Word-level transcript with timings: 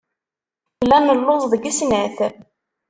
Nella 0.77 0.97
nelluẓ 0.99 1.43
deg 1.51 1.63
snat. 1.79 2.17